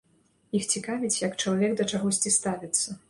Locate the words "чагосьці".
1.93-2.35